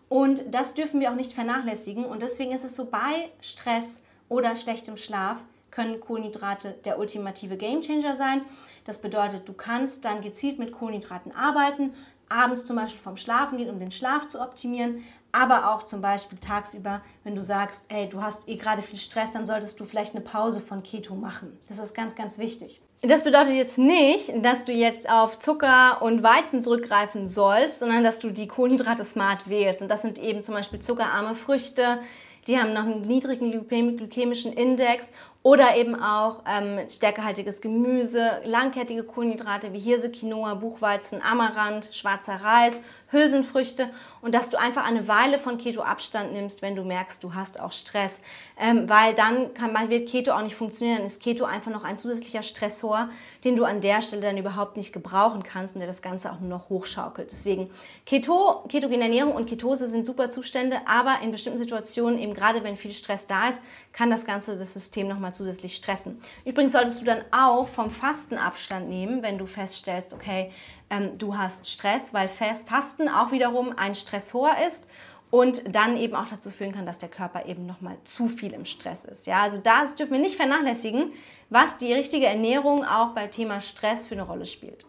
und 0.09 0.55
das 0.55 0.75
dürfen 0.75 1.01
wir 1.01 1.11
auch 1.11 1.17
nicht 1.17 1.33
vernachlässigen. 1.33 2.05
Und 2.05 2.23
deswegen 2.23 2.53
ist 2.53 2.63
es 2.63 2.77
so 2.77 2.85
bei 2.85 3.33
Stress 3.41 4.01
oder 4.29 4.55
schlechtem 4.55 4.97
Schlaf 4.97 5.43
können 5.73 5.99
Kohlenhydrate 5.99 6.77
der 6.85 7.01
ultimative 7.01 7.57
Gamechanger 7.57 8.15
sein. 8.15 8.43
Das 8.85 9.01
bedeutet, 9.01 9.49
du 9.49 9.55
kannst 9.55 10.05
dann 10.05 10.21
gezielt 10.21 10.61
mit 10.61 10.71
Kohlenhydraten 10.71 11.33
arbeiten, 11.33 11.95
abends 12.29 12.65
zum 12.65 12.77
Beispiel 12.77 13.01
vom 13.01 13.17
Schlafen 13.17 13.59
gehen, 13.59 13.71
um 13.71 13.81
den 13.81 13.91
Schlaf 13.91 14.29
zu 14.29 14.41
optimieren, 14.41 15.03
aber 15.33 15.75
auch 15.75 15.83
zum 15.83 16.01
Beispiel 16.01 16.39
tagsüber, 16.39 17.03
wenn 17.25 17.35
du 17.35 17.43
sagst, 17.43 17.83
hey, 17.89 18.09
du 18.09 18.23
hast 18.23 18.49
eh 18.49 18.55
gerade 18.55 18.83
viel 18.83 19.01
Stress, 19.01 19.33
dann 19.33 19.47
solltest 19.47 19.81
du 19.81 19.85
vielleicht 19.85 20.15
eine 20.15 20.25
Pause 20.25 20.61
von 20.61 20.85
Keto 20.85 21.17
machen. 21.17 21.59
Das 21.67 21.81
ist 21.81 21.93
ganz, 21.93 22.15
ganz 22.15 22.39
wichtig. 22.39 22.81
Das 23.07 23.23
bedeutet 23.23 23.55
jetzt 23.55 23.77
nicht, 23.77 24.33
dass 24.43 24.65
du 24.65 24.73
jetzt 24.73 25.11
auf 25.11 25.39
Zucker 25.39 26.01
und 26.01 26.23
Weizen 26.23 26.63
zurückgreifen 26.63 27.27
sollst, 27.27 27.81
sondern 27.81 28.03
dass 28.03 28.19
du 28.19 28.31
die 28.31 28.49
Kohlenhydrate 28.49 29.05
smart 29.05 29.47
wählst. 29.47 29.83
Und 29.83 29.89
das 29.89 30.01
sind 30.01 30.19
eben 30.19 30.41
zum 30.41 30.55
Beispiel 30.55 30.81
zuckerarme 30.81 31.35
Früchte, 31.35 31.99
die 32.47 32.59
haben 32.59 32.73
noch 32.73 32.85
einen 32.85 33.03
niedrigen 33.03 33.51
glykämischen 33.51 34.55
Index 34.55 35.11
oder 35.45 35.77
eben 35.77 35.95
auch 35.95 36.41
ähm, 36.49 36.89
stärkehaltiges 36.89 37.61
Gemüse, 37.61 38.41
langkettige 38.45 39.05
Kohlenhydrate 39.05 39.75
wie 39.75 39.79
Hirse, 39.79 40.11
Quinoa, 40.11 40.55
Buchweizen, 40.55 41.21
Amaranth, 41.23 41.91
schwarzer 41.95 42.37
Reis, 42.37 42.81
Hülsenfrüchte 43.09 43.91
und 44.23 44.35
dass 44.35 44.49
du 44.51 44.59
einfach 44.59 44.87
eine 44.87 45.07
Weile 45.07 45.39
von 45.39 45.59
Keto 45.59 45.83
Abstand 45.83 46.33
nimmst, 46.33 46.63
wenn 46.63 46.75
du 46.75 46.83
merkst, 46.83 47.23
du 47.23 47.35
hast 47.35 47.61
auch 47.61 47.73
Stress. 47.73 48.23
Ähm, 48.59 48.89
weil 48.89 49.15
dann 49.15 49.53
kann, 49.55 49.73
wird 49.91 50.09
Keto 50.09 50.33
auch 50.33 50.43
nicht 50.43 50.57
funktionieren, 50.57 50.99
dann 50.99 51.07
ist 51.07 51.23
Keto 51.23 51.45
einfach 51.45 51.71
noch 51.71 51.85
ein 51.85 51.99
zusätzlicher 51.99 52.43
Stressor, 52.43 53.11
den 53.45 53.55
du 53.55 53.65
an 53.65 53.83
der 53.83 54.01
Stelle 54.01 54.23
dann 54.23 54.39
überhaupt 54.39 54.79
nicht 54.79 54.93
gebrauchen 54.93 55.43
kannst 55.43 55.77
und 55.77 55.81
der 55.81 55.87
das 55.87 56.01
Ganze 56.01 56.33
auch 56.33 56.41
nur 56.41 56.49
noch 56.49 56.71
hochschaukelt. 56.71 57.31
Deswegen 57.31 57.71
Keto, 58.07 58.65
ketogene 58.69 59.05
Ernährung 59.05 59.35
und 59.35 59.47
Ketose 59.47 59.89
sind 59.89 60.07
super 60.07 60.31
Zustände, 60.31 60.79
aber 60.87 61.19
in 61.23 61.31
bestimmten 61.31 61.59
Situationen, 61.59 62.19
eben 62.19 62.33
gerade 62.33 62.65
wenn 62.65 62.79
viel 62.79 62.93
Stress 62.93 63.27
da 63.27 63.51
ist, 63.51 63.61
kann 63.93 64.11
das 64.11 64.25
Ganze 64.25 64.57
das 64.57 64.73
System 64.73 65.07
nochmal 65.07 65.34
zusätzlich 65.35 65.77
stressen. 65.77 66.21
Übrigens 66.45 66.73
solltest 66.73 67.01
du 67.01 67.05
dann 67.05 67.23
auch 67.31 67.69
vom 67.69 67.91
Fasten 67.91 68.39
Abstand 68.39 68.89
nehmen, 68.89 69.23
wenn 69.23 69.37
du 69.37 69.47
feststellst, 69.47 70.15
okay, 70.15 70.51
ähm, 70.91 71.19
du 71.19 71.37
hast 71.37 71.69
Stress, 71.69 72.15
weil 72.15 72.29
Fasten 72.29 73.09
auch 73.09 73.33
wiederum 73.33 73.75
ein 73.77 73.95
Stressor 73.95 74.53
ist 74.67 74.87
und 75.31 75.75
dann 75.75 75.97
eben 75.97 76.15
auch 76.15 76.27
dazu 76.27 76.51
führen 76.51 76.73
kann, 76.73 76.87
dass 76.87 76.99
der 76.99 77.09
Körper 77.09 77.47
eben 77.47 77.67
nochmal 77.67 77.97
zu 78.05 78.29
viel 78.29 78.53
im 78.53 78.65
Stress 78.65 79.05
ist. 79.05 79.27
Ja, 79.27 79.43
also 79.43 79.59
das 79.59 79.97
dürfen 79.97 80.13
wir 80.13 80.21
nicht 80.21 80.37
vernachlässigen, 80.37 81.13
was 81.51 81.77
die 81.77 81.93
richtige 81.93 82.27
Ernährung 82.27 82.85
auch 82.85 83.09
beim 83.09 83.31
Thema 83.31 83.61
Stress 83.61 84.07
für 84.07 84.15
eine 84.15 84.23
Rolle 84.23 84.47
spielt. 84.47 84.87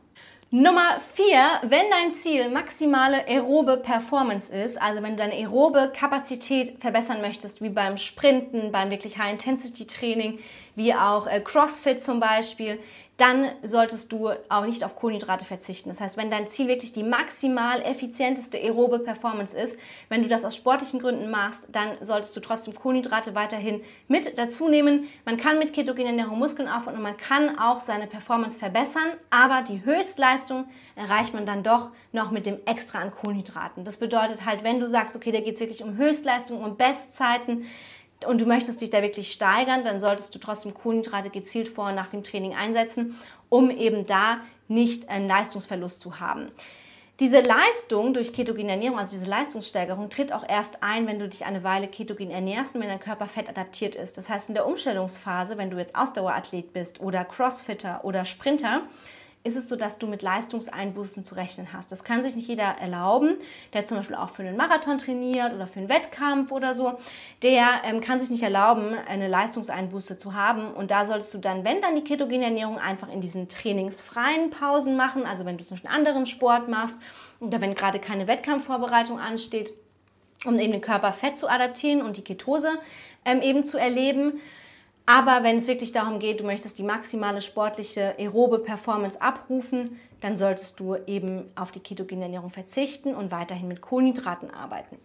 Nummer 0.58 1.02
vier, 1.14 1.60
wenn 1.64 1.92
dein 1.92 2.14
Ziel 2.14 2.48
maximale 2.48 3.28
aerobe 3.28 3.76
Performance 3.76 4.56
ist, 4.56 4.82
also 4.82 5.04
wenn 5.04 5.18
du 5.18 5.18
deine 5.18 5.34
aerobe 5.34 5.92
Kapazität 5.94 6.80
verbessern 6.80 7.20
möchtest, 7.20 7.62
wie 7.62 7.68
beim 7.68 7.98
Sprinten, 7.98 8.72
beim 8.72 8.90
wirklich 8.90 9.18
High-Intensity-Training, 9.18 10.40
wie 10.76 10.94
auch 10.94 11.28
äh, 11.28 11.42
CrossFit 11.42 12.00
zum 12.00 12.22
Beispiel, 12.22 12.80
dann 13.18 13.50
solltest 13.64 14.12
du 14.12 14.30
auch 14.50 14.66
nicht 14.66 14.84
auf 14.84 14.96
Kohlenhydrate 14.96 15.46
verzichten. 15.46 15.90
Das 15.90 16.02
heißt, 16.02 16.18
wenn 16.18 16.30
dein 16.30 16.50
Ziel 16.50 16.68
wirklich 16.68 16.92
die 16.92 17.04
maximal 17.04 17.82
effizienteste 17.82 18.58
aerobe 18.58 19.00
Performance 19.00 19.58
ist, 19.58 19.78
wenn 20.10 20.22
du 20.22 20.28
das 20.28 20.44
aus 20.44 20.56
sportlichen 20.56 21.00
Gründen 21.00 21.32
machst, 21.32 21.62
dann 21.70 21.92
solltest 22.02 22.36
du 22.36 22.42
trotzdem 22.42 22.76
Kohlenhydrate 22.76 23.34
weiterhin 23.34 23.82
mit 24.10 24.38
dazu 24.38 24.68
nehmen. 24.68 25.08
Man 25.24 25.38
kann 25.38 25.60
mit 25.60 25.72
ketogener 25.72 26.10
Ernährung 26.10 26.38
Muskeln 26.40 26.68
aufbauen 26.68 26.96
und 26.96 27.04
man 27.04 27.16
kann 27.16 27.58
auch 27.58 27.80
seine 27.80 28.08
Performance 28.08 28.60
verbessern, 28.60 29.14
aber 29.30 29.62
die 29.62 29.86
Höchstleistung 29.86 30.66
erreicht 30.96 31.34
man 31.34 31.46
dann 31.46 31.64
doch 31.64 31.92
noch 32.12 32.32
mit 32.32 32.46
dem 32.46 32.60
Extra 32.66 33.00
an 33.00 33.12
Kohlenhydraten. 33.12 33.86
Das 33.86 33.98
bedeutet 33.98 34.46
halt, 34.46 34.64
wenn 34.64 34.82
du 34.82 34.90
sagst, 34.90 35.16
okay, 35.16 35.32
da 35.32 35.40
geht 35.40 35.56
es 35.56 35.62
wirklich 35.62 35.84
um 35.84 35.96
Höchstleistung, 35.96 36.62
um 36.62 36.76
Bestzeiten, 36.76 37.66
und 38.28 38.42
du 38.42 38.46
möchtest 38.46 38.82
dich 38.82 38.90
da 38.90 39.02
wirklich 39.02 39.32
steigern, 39.32 39.84
dann 39.84 40.00
solltest 40.00 40.34
du 40.34 40.40
trotzdem 40.40 40.74
Kohlenhydrate 40.74 41.30
gezielt 41.30 41.68
vor 41.68 41.90
und 41.90 41.96
nach 41.96 42.10
dem 42.10 42.24
Training 42.24 42.56
einsetzen, 42.56 43.16
um 43.50 43.70
eben 43.70 44.06
da 44.06 44.40
nicht 44.68 45.10
einen 45.10 45.28
Leistungsverlust 45.28 46.02
zu 46.02 46.20
haben. 46.20 46.52
Diese 47.22 47.40
Leistung 47.40 48.14
durch 48.14 48.34
ketogene 48.34 48.72
Ernährung, 48.72 49.00
also 49.00 49.18
diese 49.18 49.30
Leistungssteigerung, 49.30 50.10
tritt 50.10 50.34
auch 50.34 50.44
erst 50.48 50.84
ein, 50.84 51.08
wenn 51.08 51.18
du 51.18 51.30
dich 51.30 51.46
eine 51.46 51.64
Weile 51.64 51.88
ketogen 51.88 52.30
ernährst 52.30 52.76
und 52.76 52.82
wenn 52.82 52.90
dein 52.90 53.00
Körper 53.00 53.28
fett 53.28 53.48
adaptiert 53.48 53.96
ist. 53.96 54.18
Das 54.18 54.30
heißt, 54.30 54.50
in 54.50 54.56
der 54.56 54.68
Umstellungsphase, 54.68 55.58
wenn 55.58 55.70
du 55.70 55.78
jetzt 55.78 55.96
Ausdauerathlet 55.96 56.74
bist 56.74 57.00
oder 57.00 57.24
Crossfitter 57.24 58.04
oder 58.04 58.26
Sprinter, 58.26 58.82
ist 59.46 59.56
es 59.56 59.70
so, 59.70 59.76
dass 59.76 60.00
du 60.00 60.08
mit 60.08 60.24
Leistungseinbußen 60.24 61.24
zu 61.24 61.36
rechnen 61.36 61.72
hast. 61.72 61.92
Das 61.92 62.04
kann 62.04 62.24
sich 62.24 62.36
nicht 62.36 62.48
jeder 62.48 62.64
erlauben, 62.82 63.38
der 63.74 63.86
zum 63.86 63.98
Beispiel 63.98 64.16
auch 64.16 64.32
für 64.32 64.42
einen 64.42 64.58
Marathon 64.58 64.98
trainiert 64.98 65.54
oder 65.54 65.68
für 65.68 65.80
einen 65.80 65.88
Wettkampf 65.88 66.52
oder 66.52 66.74
so. 66.74 66.98
Der 67.44 67.68
ähm, 67.84 68.02
kann 68.02 68.20
sich 68.20 68.32
nicht 68.32 68.42
erlauben, 68.42 68.96
eine 69.08 69.28
Leistungseinbuße 69.28 70.18
zu 70.18 70.34
haben. 70.34 70.74
Und 70.74 70.90
da 70.90 71.06
solltest 71.06 71.32
du 71.36 71.38
dann, 71.38 71.64
wenn 71.64 71.80
dann 71.80 71.96
die 71.96 72.04
ketogene 72.04 72.46
Ernährung, 72.46 72.80
einfach 72.80 73.08
in 73.08 73.22
diesen 73.22 73.48
trainingsfreien 73.48 74.50
Pausen 74.50 74.98
machen. 74.98 75.28
Also 75.28 75.46
wenn 75.46 75.60
du 75.60 75.64
zum 75.64 75.76
Beispiel 75.76 75.92
einen 75.92 76.00
anderen 76.00 76.26
Sport 76.26 76.68
machst 76.68 76.98
oder 77.40 77.62
wenn 77.62 77.76
gerade 77.76 78.00
keine 78.00 78.28
Wettkampfvorbereitung 78.28 79.20
ansteht, 79.20 79.72
um 80.44 80.58
eben 80.60 80.72
den 80.72 80.82
Körper 80.82 81.14
fett 81.14 81.38
zu 81.38 81.48
adaptieren 81.48 82.02
und 82.02 82.18
die 82.18 82.24
Ketose 82.24 82.70
ähm, 83.26 83.42
eben 83.42 83.64
zu 83.64 83.78
erleben. 83.78 84.42
Aber 85.06 85.44
wenn 85.44 85.58
es 85.58 85.68
wirklich 85.68 85.92
darum 85.92 86.20
geht, 86.20 86.40
du 86.40 86.46
möchtest 86.46 86.80
die 86.80 86.84
maximale 86.84 87.42
sportliche 87.42 88.16
aerobe 88.18 88.60
Performance 88.60 89.22
abrufen, 89.22 90.00
dann 90.22 90.36
solltest 90.36 90.80
du 90.80 90.96
eben 91.06 91.52
auf 91.56 91.72
die 91.72 91.80
ketogene 91.80 92.24
Ernährung 92.24 92.50
verzichten 92.50 93.14
und 93.14 93.32
weiterhin 93.32 93.68
mit 93.68 93.82
Kohlenhydraten 93.82 94.52
arbeiten. 94.52 94.98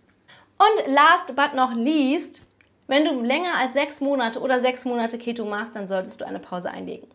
Und 0.58 0.92
last 0.92 1.34
but 1.36 1.54
not 1.54 1.74
least, 1.74 2.42
wenn 2.86 3.04
du 3.04 3.20
länger 3.20 3.54
als 3.58 3.74
sechs 3.74 4.00
Monate 4.00 4.40
oder 4.40 4.60
sechs 4.60 4.84
Monate 4.84 5.18
Keto 5.18 5.44
machst, 5.44 5.76
dann 5.76 5.86
solltest 5.86 6.20
du 6.20 6.26
eine 6.26 6.38
Pause 6.38 6.70
einlegen. 6.70 7.08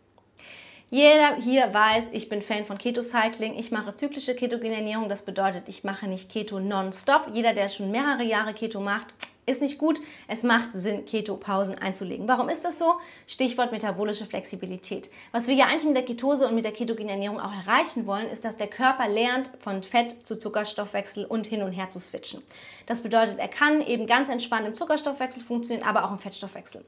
Jeder 0.92 1.36
hier 1.36 1.74
weiß, 1.74 2.10
ich 2.14 2.30
bin 2.30 2.42
Fan 2.42 2.66
von 2.66 2.78
Keto-Cycling. 2.78 3.58
Ich 3.58 3.72
mache 3.72 3.96
zyklische 3.96 4.36
ketogene 4.36 4.76
Ernährung. 4.76 5.10
Das 5.10 5.24
bedeutet, 5.24 5.68
ich 5.68 5.84
mache 5.84 6.08
nicht 6.08 6.30
Keto 6.30 6.60
non-stop. 6.60 7.28
Jeder, 7.34 7.54
der 7.54 7.70
schon 7.70 7.92
mehrere 7.92 8.24
Jahre 8.24 8.54
Keto 8.54 8.80
macht, 8.80 9.08
ist 9.46 9.62
nicht 9.62 9.78
gut. 9.78 10.00
Es 10.28 10.44
macht 10.44 10.70
Sinn, 10.74 11.06
Keto-Pausen 11.06 11.78
einzulegen. 11.78 12.28
Warum 12.28 12.50
ist 12.50 12.66
das 12.66 12.80
so? 12.80 12.96
Stichwort 13.28 13.72
metabolische 13.72 14.26
Flexibilität. 14.26 15.10
Was 15.32 15.48
wir 15.48 15.56
ja 15.56 15.66
eigentlich 15.66 15.86
mit 15.86 15.96
der 15.96 16.06
Ketose 16.06 16.48
und 16.48 16.56
mit 16.56 16.66
der 16.66 16.72
ketogenen 16.72 17.10
Ernährung 17.10 17.40
auch 17.40 17.54
erreichen 17.54 18.08
wollen, 18.08 18.28
ist, 18.28 18.44
dass 18.44 18.58
der 18.58 18.68
Körper 18.68 19.08
lernt, 19.08 19.52
von 19.60 19.84
Fett 19.84 20.26
zu 20.26 20.38
Zuckerstoffwechsel 20.38 21.26
und 21.26 21.46
hin 21.46 21.62
und 21.62 21.74
her 21.74 21.90
zu 21.90 22.00
switchen. 22.00 22.42
Das 22.88 23.02
bedeutet, 23.02 23.38
er 23.40 23.48
kann 23.48 23.82
eben 23.82 24.08
ganz 24.08 24.30
entspannt 24.30 24.68
im 24.68 24.76
Zuckerstoffwechsel 24.76 25.44
funktionieren, 25.44 25.88
aber 25.88 26.06
auch 26.06 26.12
im 26.12 26.20
Fettstoffwechsel. 26.20 26.84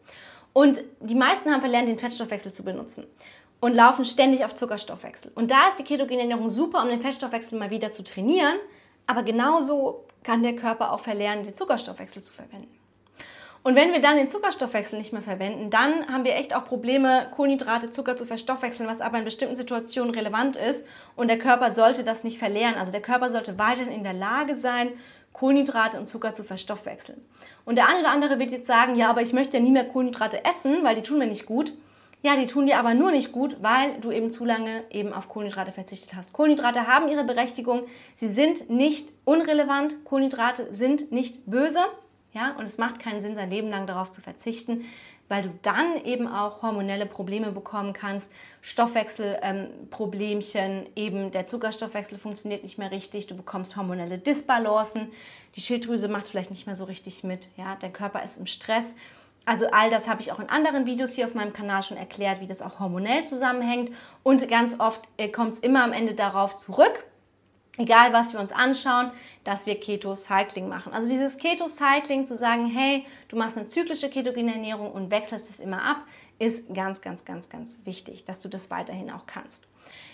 Und 0.54 0.82
die 1.02 1.16
meisten 1.16 1.52
haben 1.52 1.62
verlernt, 1.62 1.88
den 1.88 2.00
Fettstoffwechsel 2.00 2.52
zu 2.52 2.64
benutzen 2.64 3.06
und 3.60 3.76
laufen 3.76 4.06
ständig 4.06 4.44
auf 4.44 4.56
Zuckerstoffwechsel. 4.56 5.32
Und 5.36 5.52
da 5.52 5.68
ist 5.68 5.78
die 5.78 5.84
ketogene 5.84 6.22
Ernährung 6.22 6.50
super, 6.50 6.82
um 6.82 6.90
den 6.90 7.02
Fettstoffwechsel 7.02 7.60
mal 7.60 7.70
wieder 7.70 7.92
zu 7.92 8.04
trainieren, 8.04 8.58
aber 9.06 9.22
genauso 9.22 10.07
kann 10.24 10.44
der 10.44 10.56
Körper 10.56 10.94
auch 10.94 11.00
verlernen, 11.00 11.44
den 11.44 11.54
Zuckerstoffwechsel 11.54 12.22
zu 12.22 12.34
verwenden. 12.34 12.78
Und 13.64 13.76
wenn 13.76 13.92
wir 13.92 14.00
dann 14.00 14.16
den 14.16 14.30
Zuckerstoffwechsel 14.30 14.98
nicht 14.98 15.12
mehr 15.12 15.22
verwenden, 15.22 15.70
dann 15.70 16.08
haben 16.08 16.24
wir 16.24 16.36
echt 16.36 16.56
auch 16.56 16.64
Probleme, 16.64 17.28
Kohlenhydrate, 17.36 17.92
Zucker 17.92 18.16
zu 18.16 18.26
verstoffwechseln, 18.26 18.88
was 18.88 19.02
aber 19.02 19.18
in 19.18 19.26
bestimmten 19.26 19.58
Situationen 19.58 20.16
relevant 20.16 20.56
ist. 20.56 20.86
Und 21.18 21.28
der 21.28 21.38
Körper 21.38 21.74
sollte 21.74 22.06
das 22.06 22.24
nicht 22.24 22.40
verlernen. 22.40 22.80
Also 22.80 22.94
der 22.94 23.02
Körper 23.02 23.30
sollte 23.30 23.58
weiterhin 23.58 23.92
in 23.92 24.04
der 24.04 24.14
Lage 24.14 24.56
sein, 24.56 24.92
Kohlenhydrate 25.34 26.00
und 26.00 26.08
Zucker 26.08 26.34
zu 26.34 26.44
verstoffwechseln. 26.44 27.24
Und 27.66 27.76
der 27.76 27.90
eine 27.90 28.00
oder 28.00 28.12
andere 28.12 28.40
wird 28.40 28.52
jetzt 28.52 28.68
sagen, 28.68 28.96
ja, 28.96 29.10
aber 29.10 29.22
ich 29.22 29.34
möchte 29.34 29.58
ja 29.58 29.64
nie 29.64 29.72
mehr 29.72 29.84
Kohlenhydrate 29.84 30.46
essen, 30.46 30.84
weil 30.84 30.96
die 30.96 31.04
tun 31.04 31.20
mir 31.20 31.28
nicht 31.28 31.46
gut. 31.46 31.74
Ja, 32.24 32.36
die 32.36 32.48
tun 32.48 32.66
dir 32.66 32.80
aber 32.80 32.94
nur 32.94 33.12
nicht 33.12 33.32
gut, 33.32 33.58
weil 33.62 34.00
du 34.02 34.12
eben 34.12 34.32
zu 34.32 34.44
lange 34.44 34.84
eben 34.90 35.14
auf 35.14 35.30
Kohlenhydrate 35.30 35.72
verzichtet 35.72 36.16
hast. 36.16 36.34
Kohlenhydrate 36.34 36.88
haben 36.88 37.10
ihre 37.10 37.24
Berechtigung. 37.24 37.84
Sie 38.16 38.28
sind 38.28 38.70
nicht 38.70 39.14
unrelevant. 39.24 40.04
Kohlenhydrate 40.04 40.74
sind 40.74 41.12
nicht 41.12 41.46
böse. 41.46 41.80
Ja, 42.34 42.56
und 42.58 42.66
es 42.66 42.78
macht 42.78 43.00
keinen 43.00 43.22
Sinn, 43.22 43.36
sein 43.36 43.50
Leben 43.50 43.70
lang 43.70 43.88
darauf 43.88 44.12
zu 44.12 44.22
verzichten, 44.22 44.86
weil 45.28 45.44
du 45.44 45.50
dann 45.62 46.06
eben 46.06 46.28
auch 46.28 46.62
hormonelle 46.62 47.06
Probleme 47.06 47.52
bekommen 47.52 47.94
kannst, 47.94 48.32
Stoffwechselproblemchen, 48.62 50.62
ähm, 50.62 50.86
eben 50.96 51.32
der 51.32 51.48
Zuckerstoffwechsel 51.48 52.20
funktioniert 52.20 52.64
nicht 52.64 52.78
mehr 52.78 52.92
richtig, 52.92 53.28
du 53.28 53.36
bekommst 53.36 53.76
hormonelle 53.76 54.18
Disbalancen, 54.18 55.12
die 55.56 55.62
Schilddrüse 55.62 56.10
macht 56.10 56.28
vielleicht 56.28 56.52
nicht 56.52 56.68
mehr 56.68 56.76
so 56.76 56.84
richtig 56.84 57.24
mit, 57.24 57.48
ja, 57.58 57.78
dein 57.80 57.94
Körper 57.94 58.24
ist 58.24 58.38
im 58.38 58.46
Stress. 58.46 58.94
Also 59.48 59.66
all 59.72 59.89
das 59.89 60.10
habe 60.10 60.20
ich 60.20 60.34
auch 60.34 60.39
in 60.39 60.50
anderen 60.50 60.86
Videos 60.86 61.13
hier 61.13 61.25
auf 61.25 61.34
meinem 61.34 61.54
Kanal 61.54 61.82
schon 61.82 61.96
erklärt, 61.96 62.42
wie 62.42 62.48
das 62.48 62.62
auch 62.62 62.82
hormonell 62.82 63.25
zusammenhängt. 63.25 63.96
Und 64.22 64.46
ganz 64.50 64.77
oft 64.82 65.08
äh, 65.16 65.30
kommt 65.30 65.54
es 65.54 65.60
immer 65.60 65.86
am 65.86 65.94
Ende 65.94 66.16
darauf 66.16 66.58
zurück, 66.58 67.06
egal 67.77 68.12
was 68.12 68.34
wir 68.34 68.42
uns 68.42 68.51
anschauen, 68.51 69.10
dass 69.46 69.66
wir 69.66 69.80
Keto-Cycling 69.80 70.68
machen. 70.68 70.92
Also 70.92 71.08
dieses 71.08 71.38
Keto-Cycling 71.38 72.25
zu 72.25 72.36
sagen, 72.36 72.68
hey, 72.68 73.06
du 73.30 73.38
machst 73.38 73.56
eine 73.56 73.68
zyklische 73.68 74.10
ketogene 74.10 74.51
Ernährung 74.51 74.92
und 74.92 75.12
wechselst 75.12 75.50
es 75.50 75.62
immer 75.62 75.82
ab, 75.82 76.01
ist 76.39 76.74
ganz, 76.74 77.00
ganz, 77.01 77.24
ganz, 77.24 77.48
ganz 77.48 77.77
wichtig, 77.86 78.25
dass 78.25 78.42
du 78.42 78.50
das 78.50 78.70
weiterhin 78.70 79.10
auch 79.10 79.27
kannst. 79.27 79.63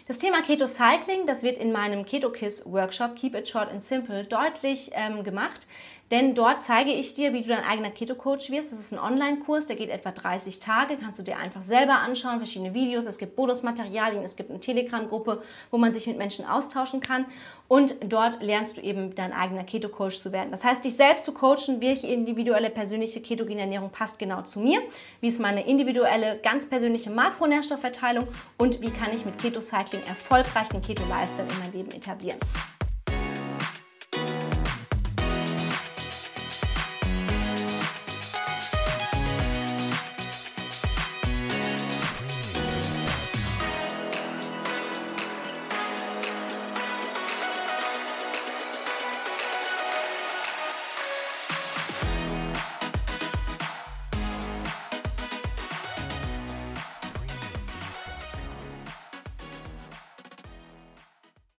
Das 0.05 0.19
Thema 0.19 0.43
Keto-Cycling, 0.43 1.25
das 1.25 1.41
wird 1.41 1.57
in 1.57 1.71
meinem 1.71 2.05
Keto-Kiss-Workshop 2.05 3.15
Keep 3.15 3.33
It 3.33 3.47
Short 3.47 3.71
and 3.71 3.83
Simple 3.83 4.25
deutlich 4.25 4.91
ähm, 4.93 5.23
gemacht. 5.23 5.65
Denn 6.11 6.35
dort 6.35 6.61
zeige 6.61 6.91
ich 6.91 7.13
dir, 7.13 7.33
wie 7.33 7.41
du 7.41 7.47
dein 7.47 7.63
eigener 7.65 7.89
Keto-Coach 7.89 8.51
wirst. 8.51 8.71
Das 8.71 8.79
ist 8.79 8.93
ein 8.93 8.99
Online-Kurs, 8.99 9.65
der 9.65 9.75
geht 9.75 9.89
etwa 9.89 10.11
30 10.11 10.59
Tage. 10.59 10.97
Kannst 10.97 11.17
du 11.17 11.23
dir 11.23 11.37
einfach 11.37 11.63
selber 11.63 11.99
anschauen, 11.99 12.37
verschiedene 12.37 12.73
Videos. 12.73 13.05
Es 13.05 13.17
gibt 13.17 13.35
Bonusmaterialien, 13.35 14.23
es 14.23 14.35
gibt 14.35 14.49
eine 14.51 14.59
Telegram-Gruppe, 14.59 15.41
wo 15.71 15.77
man 15.77 15.93
sich 15.93 16.05
mit 16.05 16.17
Menschen 16.17 16.45
austauschen 16.45 16.99
kann. 16.99 17.25
Und 17.67 17.95
dort 18.07 18.43
lernst 18.43 18.77
du 18.77 18.81
eben 18.81 19.15
dein 19.15 19.33
eigener 19.33 19.63
Keto-Coach 19.63 20.19
zu 20.19 20.31
werden. 20.31 20.51
Das 20.51 20.63
heißt, 20.63 20.85
dich 20.85 20.95
selbst 20.95 21.25
zu 21.25 21.33
coachen, 21.33 21.81
welche 21.81 22.07
individuelle 22.07 22.69
persönliche 22.69 23.21
ketogene 23.21 23.61
Ernährung 23.61 23.89
passt 23.89 24.19
genau 24.19 24.43
zu 24.43 24.59
mir. 24.59 24.81
Wie 25.21 25.29
ist 25.29 25.39
meine 25.39 25.65
individuelle, 25.65 26.37
ganz 26.43 26.67
persönliche 26.67 27.09
Makronährstoffverteilung 27.09 28.27
und 28.57 28.81
wie 28.81 28.91
kann 28.91 29.13
ich 29.13 29.25
mit 29.25 29.39
Keto-Cycling 29.39 30.03
erfolgreich 30.07 30.69
den 30.69 30.81
Keto-Lifestyle 30.81 31.47
in 31.47 31.59
mein 31.59 31.71
Leben 31.71 31.91
etablieren. 31.91 32.37